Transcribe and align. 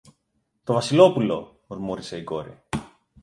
Το 0.63 0.73
Βασιλόπουλο! 0.73 1.61
μουρμούρισε 1.67 2.17
η 2.17 2.23
κόρη. 2.23 2.57